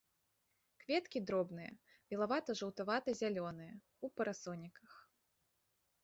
[0.83, 1.73] Кветкі дробныя,
[2.13, 3.73] белавата-жаўтавата-зялёныя,
[4.07, 4.97] у парасоніках.